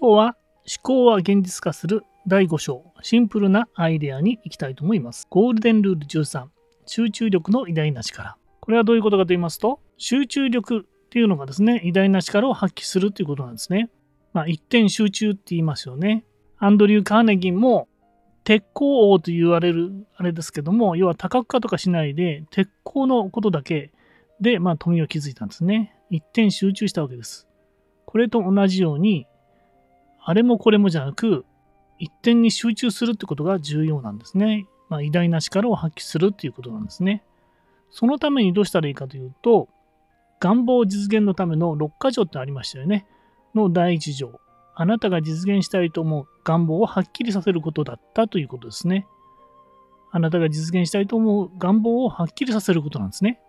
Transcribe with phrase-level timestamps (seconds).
[0.00, 5.28] 今日は思考は現実化する第5章、シンプルなアイデアに行きたいと思います。
[5.30, 6.46] ゴールデンルール13、
[6.84, 8.36] 集中力の偉大な力。
[8.60, 13.88] これはどういうことかと言いますと、集中力っていうのがですね、偉大な力を発揮するということなんですね。
[14.32, 16.24] まあ、一点集中って言いますよね。
[16.58, 17.86] アンドリュー・カーネギンも
[18.42, 23.92] 鉄鋼王と言われるあれですけども、要は多角化とかしないで、鉄鋼のことだけ
[24.40, 25.94] で、まあ、富を築いたんですね。
[26.10, 27.46] 一点集中したわけです。
[28.06, 29.28] これと同じように、
[30.26, 31.44] あれもこれもじゃなく、
[31.98, 34.66] 一点に集中するってことが重要なんですね。
[34.88, 37.22] まあ、偉大な力を発揮するっていうことなんですね。
[37.90, 39.68] そのためにどうしたらいいかというと、
[40.40, 43.06] 願望実現のための6箇条ってありましたよね。
[43.54, 44.40] の第1条。
[44.74, 49.06] あなたが実現したいと思う願望をはっきりさせることだったということですね。
[50.10, 53.40] あなたが実現したいと思う願望をはっきりさせることなんですね。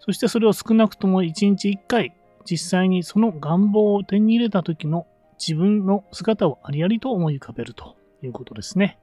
[0.00, 5.06] そしてそれを少なくとも1日1回、実際にその願望を手に入れた時の
[5.40, 8.98] 自分の姿をありありと思い浮かべるということですね。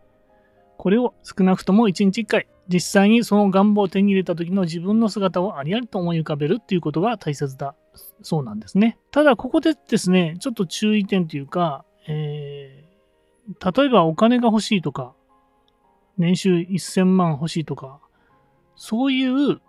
[0.77, 7.75] これを少なくとも1日1回、実際にその願望を手に入れた時の自分の姿をありありと思い浮かべるっていうことが大切だ
[8.21, 8.99] そうなんですね。
[9.11, 15.13] ただここでですね、ちょっと注意点というか、えー、例えばお金が欲しいとか、
[16.17, 17.99] 年収1000万欲しいとか、
[18.75, 19.59] そういう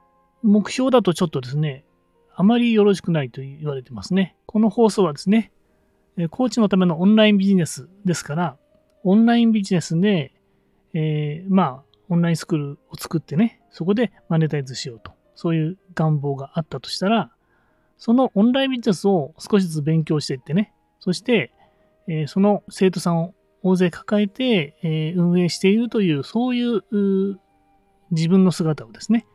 [0.42, 1.84] 目標だとちょっとですね、
[2.36, 4.36] あまりよろしくないと言われてますね。
[4.46, 5.52] この放送はですね、
[6.27, 8.56] コーチのためのオンラインビジネスですから、
[9.05, 10.33] オンラインビジネスで、
[10.94, 17.30] えー、まあ、オンラインスクールを作ってね、そこでマネタイズしようと、そういう願望があったとしたら、
[17.98, 21.52] そのオンラインビジネスを少しずつ勉強していってね、そして、
[22.08, 26.83] えー、その生徒さんを大勢抱えて、えー、運営しているという、そういう
[28.11, 29.27] 自分の姿をですね、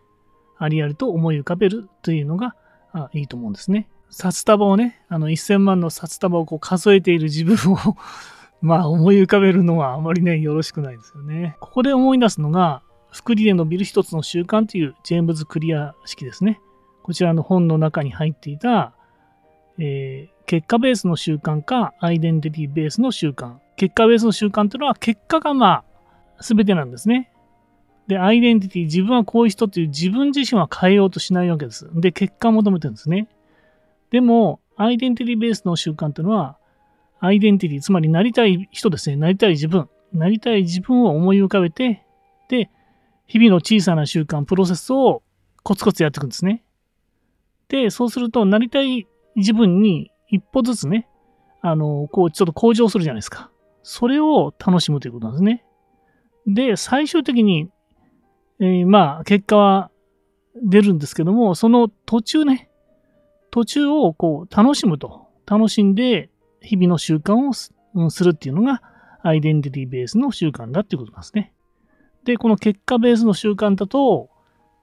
[0.57, 2.55] ありありと思い浮かべるというのが
[2.91, 3.89] あいいと思うんですね。
[4.13, 7.97] 札束をね、あの1000万の札束をこう数えている自分を
[8.61, 11.57] まあ思い浮かべるのはあまりね、よろしくないですよね。
[11.59, 16.61] ここで思い出すのが、福利で伸びる一つの習慣というジェームズ・クリア式ですね。
[17.01, 18.93] こちらの本の中に入っていた、
[19.77, 23.55] えー、結果ベースの習慣か、アイデンティティベースの習慣。
[23.75, 25.83] 結果ベースの習慣というのは、結果がまあ、
[26.41, 27.31] 全てなんですね。
[28.07, 31.89] で、アイデンティティ、自分はこういう人っていう自分自身は変えようとしないわけです。
[31.93, 33.27] で、結果を求めてるんですね。
[34.13, 36.59] でも、アイデンティティベースの習慣というのは、
[37.19, 39.15] アイデンティティ、つまりなりたい人ですね。
[39.15, 39.89] なりたい自分。
[40.13, 42.05] なりたい自分を思い浮かべて、
[42.47, 42.69] で、
[43.25, 45.23] 日々の小さな習慣、プロセスを
[45.63, 46.63] コツコツやっていくんですね。
[47.69, 51.09] で、そうすると、なりたい自分に一歩ずつね、
[51.61, 53.49] あの、こう、ちょっと向上するじゃないですか。
[53.81, 55.65] それを楽しむということなんですね。
[56.45, 57.71] で、最終的に、
[58.59, 59.89] えー、まあ、結果は
[60.61, 62.69] 出るんですけども、その途中ね、
[63.53, 65.27] 途中をこう楽しむと。
[65.45, 67.35] 楽しんで日々の習慣
[67.95, 68.81] をするっていうのが
[69.21, 71.53] アイデンティティベースの習慣だっていうことなんですね。
[72.23, 74.31] で、この結果ベースの習慣だと、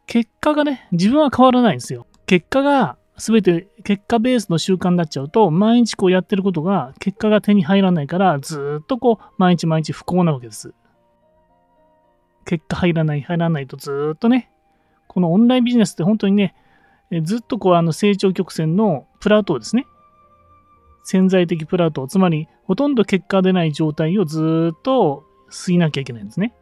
[0.06, 2.06] 結果がね、自分は変わらないんですよ。
[2.26, 10.75] 結果が全て結果ベースの習慣になっちゃうと、毎日こうやってることが結果が手に入らないから、ずっとこう、毎日毎日不幸なわけです。
[12.44, 14.52] 結果入らない、入らないとずっとね、
[15.08, 16.54] このオンラインビジネスって本当にね、
[17.22, 19.87] ずっとこうあの成長曲線のプラートですね。
[21.03, 26.54] 潜在的プラート、つまりほとんど結果出ない状態をずっと吸いなきゃいけないんですね。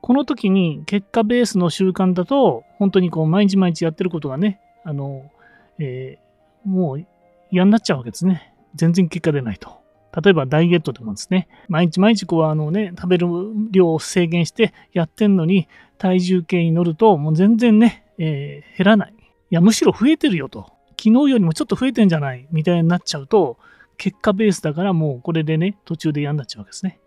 [0.00, 5.30] この時に結果ベースの習慣だと、本当にこう毎日毎日やってることがね、あの、
[5.78, 7.06] えー、もう
[7.50, 8.54] 嫌になっちゃうわけですね。
[8.74, 9.80] 全然結果出ないと。
[10.22, 13.28] 例えばダイエットでもですね、毎日毎日こうあのね、食べる
[13.70, 15.68] 量を制限してやってんのに、
[15.98, 19.14] 体重計に乗るともう全然ね、えー、減らない。
[19.16, 20.66] いや、むしろ増えてるよと。
[20.90, 23.58] 昨日よりもちょっと増えてんじゃないみたいになっちゃうと、
[23.96, 27.00] 結果ベースだからもうこれでね、途中で嫌になっちゃうわけですね。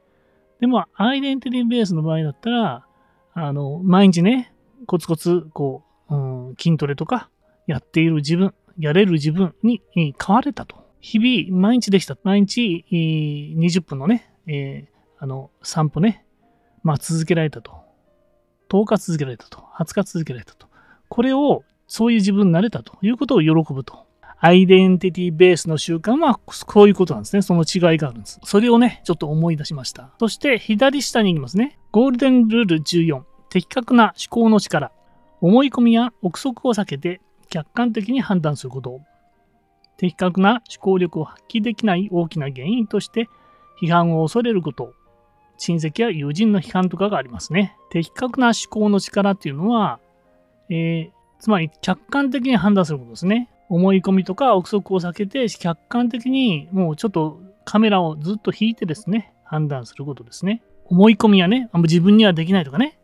[0.59, 2.85] でも、アイデンティティベースの場合だったら、
[3.33, 4.53] あの、毎日ね、
[4.87, 7.29] コツコツ、こう、うん、筋トレとか
[7.67, 10.83] やっている自分、やれる自分に変われたと。
[10.99, 12.17] 日々、毎日できた。
[12.23, 16.25] 毎日、20分のね、えー、あの、散歩ね、
[16.81, 17.83] まあ続けられたと。
[18.69, 19.59] 10日続けられたと。
[19.77, 20.72] 20日続けられたと。
[21.13, 24.07] これをそういう自分になれたということを喜ぶと。
[24.39, 27.43] アイデンティティベースの習慣はこういうことなんですね。
[27.43, 28.39] その違いがあるんです。
[28.43, 30.09] それをね、ちょっと思い出しました。
[30.17, 31.77] そして左下に行きますね。
[31.91, 33.21] ゴールデンルール14。
[33.51, 34.91] 的確な思考の力。
[35.39, 38.99] 思い込みや憶測を避けて客観的に判断すること。
[39.97, 43.29] 的確な思考力を発揮できない大きな原因として
[43.79, 44.95] 批判を恐れること。
[45.59, 47.77] 親戚や友人の批判とかがありますね。
[47.91, 49.99] 的確な思考の力っていうのは、
[50.73, 53.49] えーつまり客観的に判断することですね。
[53.67, 60.63] 思い込みとか憶測を避けて、客観的にもうちょっとカメラをずっと引いてですね、判断することですね。
[60.85, 62.97] 思い込みはね、あんま自分にはできないとかね、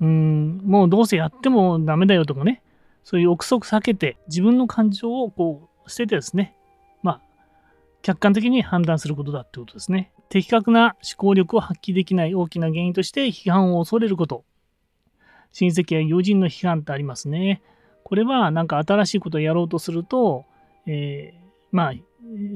[0.00, 2.62] うん、もうどうせやってもダメだよとかね、
[3.02, 6.54] そういう憶測避けて、自分の感情をこう捨ててですね、
[7.02, 7.20] まあ、
[8.02, 10.12] 客観的に判断することだってことですね。
[10.28, 14.44] 的確な思考力を発揮できない大きな原因として批判を恐れること。
[15.52, 17.62] 親戚や友人の批判ってありますね。
[18.04, 20.44] これはなんか新しいことをやろうとすると、
[20.86, 21.92] えー、まあ、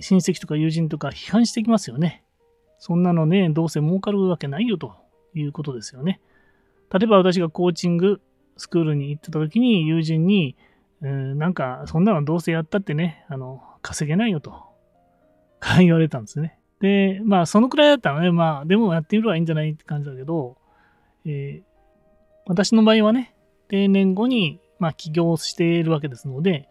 [0.01, 2.25] 親戚とか友人とか批判してきますよね。
[2.79, 4.95] そんなのね、どうせ儲かるわけないよと
[5.35, 6.21] いうことですよね。
[6.93, 8.21] 例えば私がコーチング
[8.57, 10.57] スクールに行ってた時に友人に、
[11.03, 14.55] えー、なんかそんなのどうせやったってね、あの、稼げないよと
[15.79, 16.59] 言われたんですね。
[16.81, 20.57] で、まあそのくらいだったらね、まあでもやってみればいいんじゃないって感じだけど、
[21.25, 21.74] えー、
[22.47, 23.35] 私の場合はね、
[23.69, 26.69] 定年後にまあ起業しているわけですので、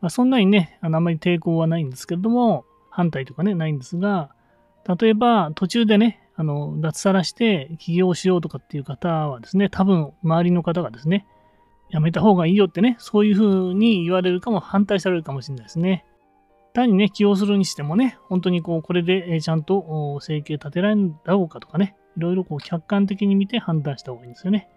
[0.00, 4.30] まあ、そんなにね、あのあまり抵抗はないんですけれども、反対とかね、ないんですが、
[5.00, 11.26] 例えば途中でね、あの脱サラして起業しようとかっていう方はですね、多分周りの方がですね、
[11.90, 16.04] やめた方がいいよってね、そういうふうに言われるかも、反対されるかもしれないですね。
[16.74, 24.68] 単にね、起用するにしてもね、本当にこう、これでちゃんと生計立てられるんだろうかとかね、いろいろこう客観的に見て判断した方がいいんですよね。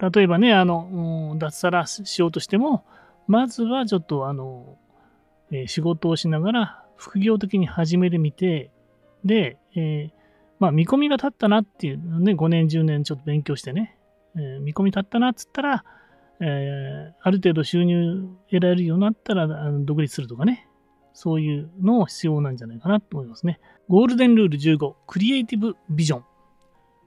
[0.00, 2.84] 例えばね、あの、脱サラしようとしても、
[3.26, 4.78] まずはちょっとあの、
[5.50, 8.70] えー、仕事をしながら副業的に始めてみて、
[9.24, 10.10] で、えー、
[10.58, 13.96] まあ見込みが立ったなっていうね、5年、10年ちょっと勉強してね、
[14.36, 15.84] えー、見込み立ったなっつったら、
[16.40, 20.68] えある程度収入得られるようになったらあの独立するとかね、
[21.12, 23.58] そういうのを必要なんじゃないかなと思いますね。
[23.88, 26.24] ゴールデンルール15、クリエイティブビジョン。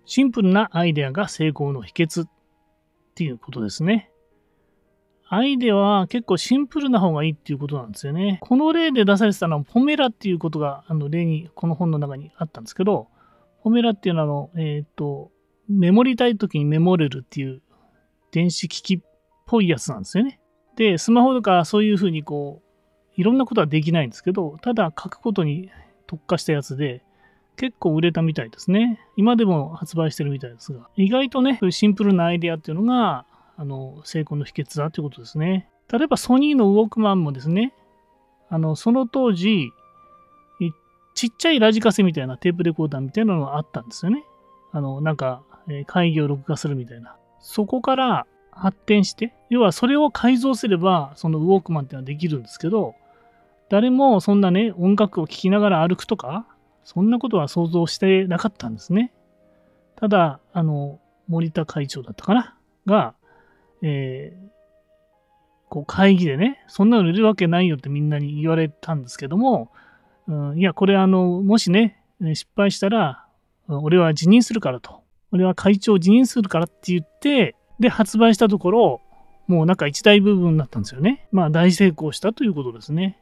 [0.06, 2.26] シンプルなアイデアが成功の秘訣
[3.22, 4.10] っていうことですね。
[5.30, 8.40] アイデアは結構シンプルな方がいいっていうことなんですよね。
[8.42, 13.10] この例で出されてたのはポメラっていうことがあの例にこの本の中にあったんですけど、
[13.64, 15.32] ポメラっていうのはあの、えっ、ー、と、
[15.70, 17.62] メモりたい時にメモれるっていう
[18.32, 19.02] 電子機器っ
[19.46, 20.40] ぽいやつなんですよね。
[20.76, 25.70] で、スマホとかそういうふうにこう、いろんなことはできないんですけど、ただ書くことに
[26.08, 27.04] 特化したやつで、
[27.58, 29.00] 結構売れたみたいですね。
[29.18, 33.26] 今でも発売してるみたいですが、意外とね、シンプルなアイデアっていうのが、
[33.58, 35.70] あの成功の秘訣だということですね。
[35.92, 37.74] 例えばソニーのウォークマンもですね、
[38.50, 39.72] あのその当時、
[41.14, 44.24] ちっちゃいラジカセみたいなテープレコーダーみたいなのがあったんですよね。
[44.72, 45.44] あの、なんか、
[45.86, 47.16] 会議を録画するみたいな。
[47.40, 52.96] そこから発展して、要はそれを改造すれば、そのウォークマンっていうのはできるんですけど、
[53.70, 56.46] 誰もそんなね、音楽を聴きながら歩くとか、
[56.84, 59.14] そんなことは想像してなかったんですね。
[59.96, 62.56] ただ、あの、森田会長だったかな？
[62.86, 63.14] が、
[63.82, 64.50] えー、
[65.70, 69.72] こう会議でね、そんなの売るわけないよってみんなに言われたんですけども、
[70.28, 73.26] うん、いや、これあの、もしね、失敗したら、
[73.68, 75.02] 俺は辞任するからと。
[75.32, 79.02] 俺は会長を辞任するからって言って、で、発売したところ、
[79.48, 81.28] もうなんか一大部分になったんですよね。
[81.32, 83.18] まあ大成功したということですね。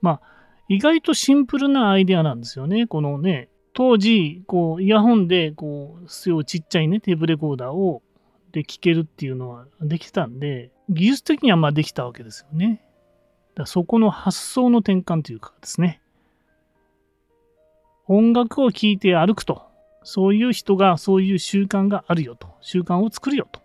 [0.00, 0.20] まあ、
[0.68, 2.86] 意外とシンプルなアイデアなんですよね。
[2.86, 8.02] このね、当時、こう、イヤホンで、こう、すごいちっちゃいね、テープレコーダーを
[8.52, 12.82] で聴けるっていうのはできたんで、技術的にはまあできたわけですよね。
[13.54, 16.00] だそこの発想の転換というかですね。
[18.08, 19.62] 音楽を聴いて歩くと。
[20.04, 22.48] そういう人がそういう習慣があるよと。
[22.60, 23.60] 習慣を作るよと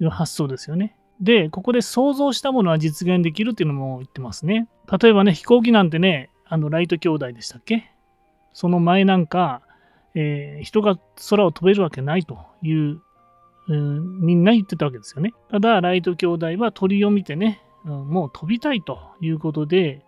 [0.00, 0.96] いう発想ですよね。
[1.22, 4.68] で、ここで想像したものは実現できるっていうのも言ってますね。
[5.00, 7.90] 例えばね、飛行機なんてね、あの、ライト兄弟でしたっけ？
[8.52, 9.62] その前なんか、
[10.14, 10.98] えー、人が
[11.30, 13.00] 空を飛べるわけないという
[13.68, 15.32] うん、みんな言ってたわけですよね。
[15.48, 20.04] ただ、ライト兄弟は鳥を見てね、うん、もう飛びたいということで、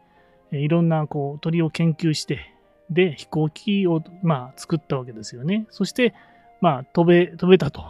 [0.50, 2.52] いろんなこう鳥を研究して、
[2.90, 5.66] で、飛行機を、まあ、作ったわけですよね。
[5.70, 6.14] そして、
[6.60, 7.84] まあ、飛べ、飛べたと。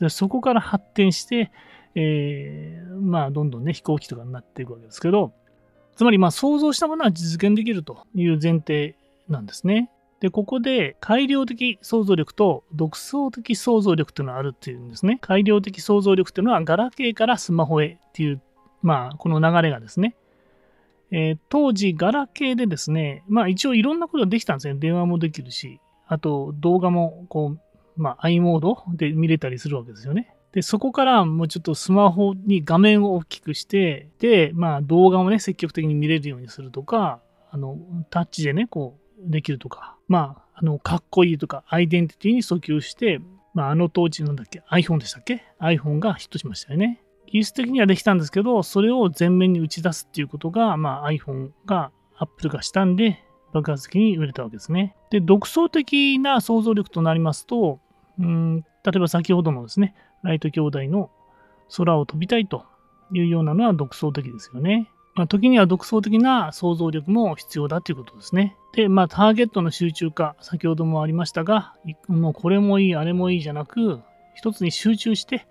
[0.00, 1.50] でそこから発展して、
[1.94, 5.32] えー、まあ、どんどんね、飛行機とかになっていくわけですけど、
[5.96, 8.96] つまり、まあ、想像したものは実現できるという前提
[9.28, 9.90] なんですね。
[10.20, 15.18] で、ここで改良的想像力と独創的想像力というのがあるっていうんですね。
[15.20, 18.40] 改良的想像力というのはガラケーからスマホへっていう、
[18.82, 20.16] まあ、この流れがですね。
[21.10, 24.74] えー、当時、ガラケーでですね、まあ一応いろんなことができたんですね。
[24.74, 27.60] 電話もできるし、あと動画もこう、
[27.96, 30.33] まあ i モードで見れたりするわけですよね。
[30.54, 37.20] で、そこからもうちょっとスマホに画面を大きくして、で、まあ動画もね、積極的に見れるようにするとか、
[37.50, 37.76] あの、
[38.08, 43.20] タッチでね、こう、できるとか、まあ、あの、かっこいいとか、アイデンティティに訴求して、
[43.52, 47.02] まあ、あの当時なんだっけ、iPhone でしたっけ ?iPhone がヒットしましたよね。
[47.26, 54.94] 技術的にはできたんですけど、それを前面に打ち出すっていうことが、まあ、iPhone が Apple がしたんで、爆発的に売れたわけですね。
[55.10, 57.80] で、独創的な想像力となりますと、
[58.20, 59.94] うん例えば先ほどのですね、
[60.24, 61.10] ライト兄弟の
[61.76, 62.64] 空を飛びたいと
[63.12, 64.90] いうようなのは独創的ですよね。
[65.14, 68.56] まあ、時には独創的な想像力も必要だということですね。
[68.72, 71.74] で、まあ、ターゲットの集中化、先ほどもありましたが、
[72.08, 74.00] もうこれもいい、あれもいいじゃなく、
[74.34, 75.46] 一つに集中して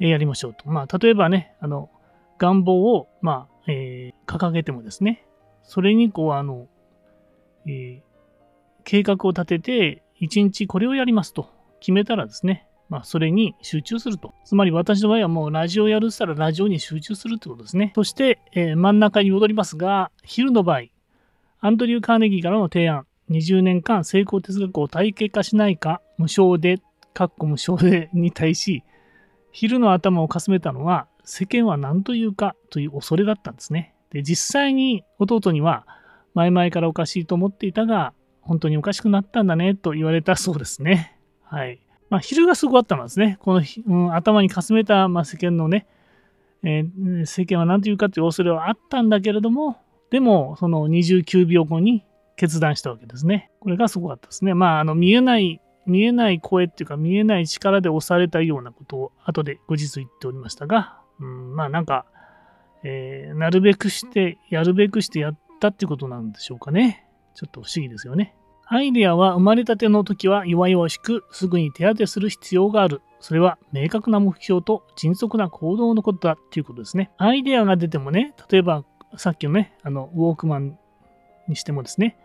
[0.00, 0.68] やりましょうと。
[0.68, 1.90] まあ、例えばね、あの、
[2.38, 5.24] 願望を、まあ、えー、掲げてもですね、
[5.62, 6.66] それにこう、あの、
[7.66, 8.02] えー、
[8.84, 11.48] 計画を立てて、一日これをやりますと
[11.78, 14.34] 決めたらですね、まあ、それに集中すると。
[14.44, 17.92] つまり私の場合はもうラジオやるって言ったらラジオに集中するってことですね。
[17.94, 20.82] そして、えー、真ん中に戻りますが、昼の場合、
[21.60, 26.80] アンドリュー・カーネギーからの提案、20年間成功哲学を体系化しないか、無償で、
[27.12, 28.84] かっこ無償でに対し、
[29.52, 33.94] 昼の頭をかすめたのは、世間は何というかという恐れだったんですね。
[34.10, 35.86] で、実際に弟には、
[36.34, 41.18] 前々からおかしいと思っていたが、本当におかしくなったんだねと言われたそうですね。
[41.42, 41.80] はい。
[42.10, 43.38] まあ、昼がすごかったのですね。
[43.40, 45.86] この、うん、頭にかすめた、まあ、世間のね、
[46.62, 49.78] えー、世間は何と言うかという恐れはあったんだけれども、
[50.10, 52.04] でも、その29秒後に
[52.36, 53.50] 決断したわけですね。
[53.60, 54.54] これがすごかったですね。
[54.54, 62.06] まあ、あの、見えない、見えない声っていうか、見えない力で押されたようなことを後で後日言っておりましたが、うん、まあ、なんか、
[62.84, 67.06] えー、なるべくして、やるべくしてやったっていうことなんでしょうかね。
[67.34, 68.34] ちょっと不思議ですよね。
[68.70, 73.00] アイデアは生まれたての時は弱々しく、すぐに手当てする必要がある。
[73.18, 77.10] それは明確な目標と迅速な行動のことだっていうことですね。
[77.16, 78.84] アイデアが出てもね、例えば
[79.16, 80.78] さっきのね、あの、ウォークマン
[81.48, 82.18] にしてもですね、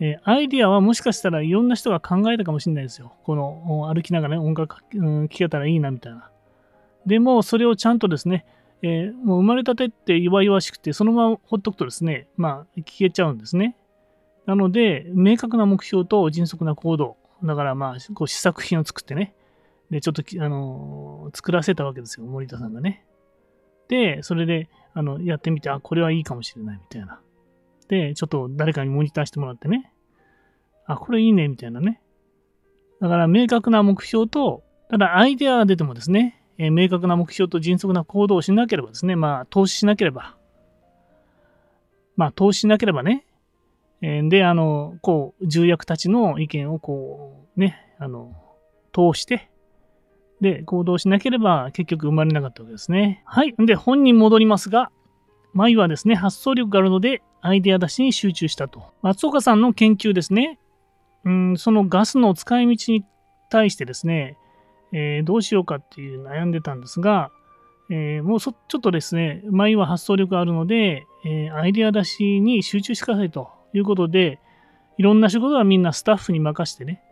[0.00, 3.12] え、アイデアはもしかしたらいろんな人が考えたかもしれないですよ。
[3.22, 6.28] この歩きながらね、音楽、うん、聴けたらいいなみたいな。
[7.06, 8.44] でも、それをちゃんとですね、
[8.82, 13.76] えー、もう生まれたてって弱々しくて、そのままほっとくとですね、まあ、消えちゃうんですね。
[14.46, 17.16] なので、明確な目標と迅速な行動。
[17.42, 19.34] だからまあ、こう試作品を作ってね。
[19.90, 23.04] で、ちょっと、あの、作らせたわけですよ、森田さんがね。
[23.88, 27.20] で、それで、あの、やってみて、あ、これはいいかもしれないみたいな。
[27.88, 29.92] で、ちょっと誰かにモニターしてもらってね。
[30.86, 32.00] あ、これいいね、みたいなね。
[33.00, 40.36] だから、明確な目標と、ただアイデアが出てもですね、えー、明確な目標と迅速な行動をしなければですね、まあ、投資しなければ、
[42.16, 43.26] まあ、投資しなければね、
[44.28, 48.34] で、あの、こう、重役たちの意見をこう、ね、あの、
[48.92, 49.50] 通して、
[50.40, 53.22] で、行動しなければ結局生まれなかったわけですね。
[53.24, 53.54] はい。
[53.58, 54.90] で、本に戻りますが、
[55.54, 58.82] 眉はですね、発想力があるので、アイデア出しに集中したと。
[59.02, 60.58] 松岡さんの研究ですね。
[61.24, 63.04] うん、そのガスの使い道に
[63.48, 64.36] 対してですね、
[64.92, 67.30] えー、どうしようかっていう悩んでたんですが、
[67.90, 73.63] えー、もうちょっとですね、眉は発想力があるので、えー、アイデア出しに集中してくださいと。
[73.74, 74.38] いうことで、
[74.96, 77.02] いろんな仕事はみんなスタッフに任してね、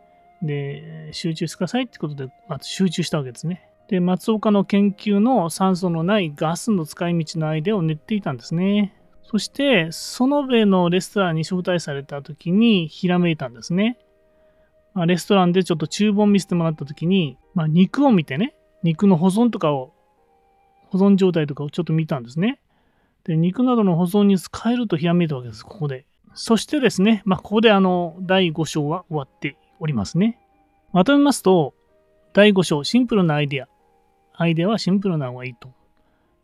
[0.42, 3.68] で、集中してくださいってことで、まず集中したわけですね。
[3.88, 8.96] で、松岡の研究の酸素のないガスの使い道のアイデアを練っていたんですね。
[9.22, 13.98] そして、園部のレストランに招待された時にひらめいたんですね。
[14.94, 19.92] まあ、レストランでちょっと厨房見せてもらった時に、まあ、肉を見てね、肉の保存とかを、
[20.90, 22.60] 保存状態とかをちょっと見たんですね。
[23.24, 26.04] で、肉などの保存に使えるとひらめいたわけです、ここで。
[26.34, 30.38] そしてですね、まあ、ここであの、第5章は終わっておりますね。
[30.92, 31.74] まとめますと、
[32.32, 33.68] 第5章、シンプルなアイデア。
[34.34, 35.70] アイデアはシンプルな方がいいと。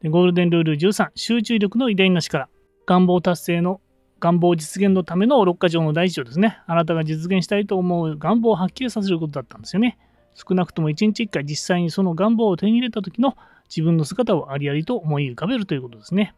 [0.02, 2.49] でゴールデンルール13、集中力の偉大な力。
[2.87, 3.80] 願望達成の、
[4.21, 6.59] 願望実現のための6か条の第一条ですね。
[6.66, 9.99] あなたが実現したいと思う願望をはっきりさせることだったんですよね。
[10.35, 13.37] 少なくとも1日1回実際にその願望を手に入れた時の
[13.68, 16.35] 自分の姿をありありと思い浮かべるということですね。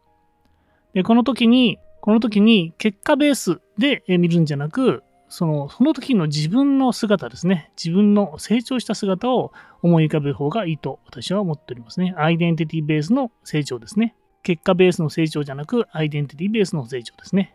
[0.94, 7.70] で、この時にこの時に結果ベースで見るんじゃなく、そのその時の自分の姿ですね。
[7.82, 9.52] 自分の成長した姿を
[9.82, 12.14] 思い浮かべる方がいいと私は思っておりますね。
[12.16, 14.16] アイデンティティベースの成長ですね。
[14.42, 17.54] 結果ベースの成長じゃなく、アイデンティティベースの成長ですね。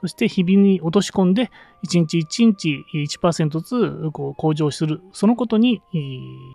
[0.00, 1.50] そして日々に落とし込んで、
[1.86, 2.84] 1日1日
[3.18, 5.00] 1%ずつこう向上する。
[5.12, 5.80] そのことに、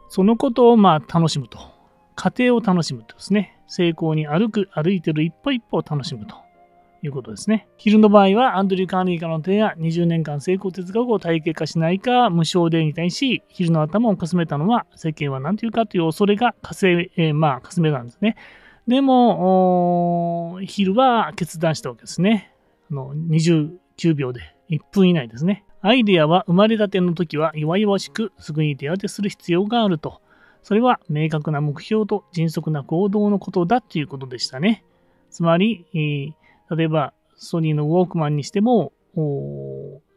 [0.10, 1.58] そのことをまあ楽しむと。
[2.16, 3.58] 過程を楽しむとですね。
[3.68, 6.36] 成功に歩く、歩いてる一歩一歩を楽しむと。
[7.02, 7.68] いうことですね。
[7.78, 18.36] 昼の場合は、アンドリュー・カーネギーからの提案、20年間成功哲学を体系化しないか、無償でに対し、昼の頭をかすめたのは、世間は何というかという恐れがかせ、えー、まあ、かすめたんですね。
[18.88, 22.54] でも、昼は決断したわけですね。
[22.92, 25.64] あの29秒で、1分以内ですね。
[25.82, 30.22] アイデアは生まれたての時は弱々しく、すぐに手当てする必要があると。
[30.64, 34.84] それは明確な目標と迅速な行動のことだということでしたね。
[35.30, 36.39] つまり、えー
[36.76, 38.92] 例えば、ソニーのウォークマンにしても、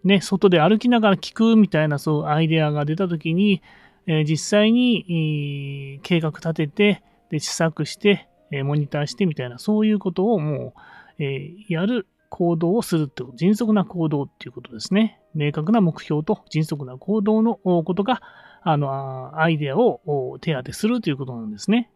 [0.04, 3.62] ね、外で歩きながら聞くみたいなそうアイデアが出たときに、
[4.06, 10.75] えー、実際に、計画立てて、で、試作して、えモニターしてみたいな、そういうことをも
[11.18, 15.21] う、えやる行動をするってこと、迅速な行動っていうことですね。
[15.35, 18.21] 明確な目標と迅速な行動のことが、
[18.62, 21.90] あの、アイデアを手当てするということなんですね。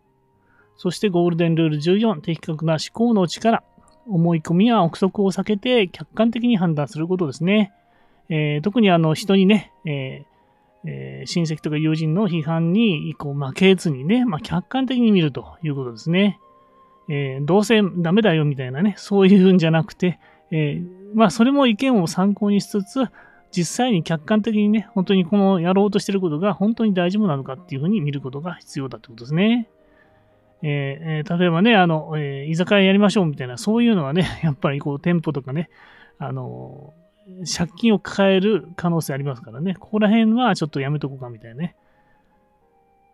[0.76, 3.64] そしてゴールデンルール14、的確な思考の力。
[4.08, 7.72] 思い込みや憶測を避けて客観的に判断することですね。
[8.28, 10.36] えー、特にあの人にね、えー
[10.88, 16.38] えー、親戚とか友人の批判にこう負けずにね、まあ、客観的に見るということですね。
[17.08, 20.18] え、どうせダメだよみたいなね、そういうんじゃなくて、
[20.50, 20.82] え、
[21.14, 23.06] まあそれも意見を参考にしつつ、
[23.52, 29.68] 実際に客観的にね、本当にこのやろうとしてることが本当に大丈夫なのかっていうふうに見ることが必要だってことですね。
[30.62, 35.68] えー、例えばね、あの、えー、居酒屋やりましょうみたいな、そういうのはね、 やっぱりこう店舗とかね、
[36.18, 36.94] あの、
[37.44, 41.76] 借金を抱える可能性ありますからね、ここら辺はちょっとやめとこうかみたいなね。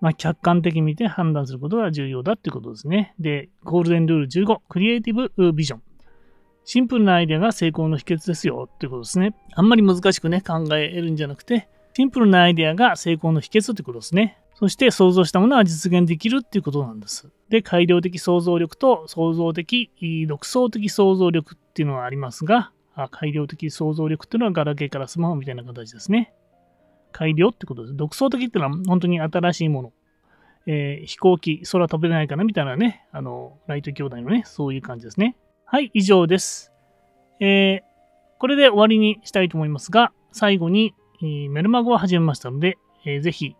[0.00, 3.14] まあ、客観的に見て判断することが重要だってことですね。
[3.20, 5.82] で、ゴールデンルール15、クリエイティブビジョン。
[6.64, 9.34] シンプルなアイデアが成功の秘訣ですよってことですね。
[9.54, 14.41] あんまり難しくね、考えるんじゃなくて、シンプルなアイデアが成功の秘訣ってことですね。
[14.62, 17.28] そして想像したものは実現できるっていうことなんです。
[17.48, 19.90] で、改良的想像力と創造的、
[20.28, 22.70] 独創的想像力っていうのはありますが、
[23.10, 26.32] 改良的想像力っていうのはガラケーからスマホみたいな形ですね。
[27.10, 27.96] 改良ってことです。
[27.96, 29.92] 独創的っていうのは本当に新しいもの。
[30.68, 35.36] えー、飛行機、空飛べないかなみたいなね、あの、ライト兄弟のね、そういう感じですね。
[35.64, 36.72] はい、以上です。
[37.40, 43.56] えー、これで終わりにしたいと思いますが、最後に、えー、メルマガを始めましたので、えー、ぜひ、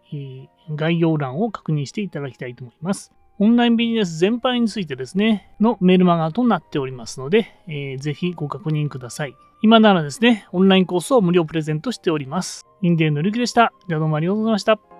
[0.70, 3.12] 概要欄を確認していただきたいと思います。
[3.38, 9.34] オンラインビジネス全般についてですね、のメルマガとなっておりますので、えー、ぜひご確認ください。
[9.62, 12.66] 今ならですね、オンラインコースを無料プレゼントしております。
[12.82, 13.72] インディアンのりきでした。
[13.88, 14.91] ではどうもありがとうございました。